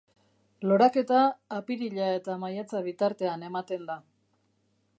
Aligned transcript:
Loraketa 0.69 1.19
apirila 1.57 2.07
eta 2.21 2.37
maiatza 2.45 2.81
bitartean 2.87 3.47
ematen 3.51 3.85
da. 3.91 3.99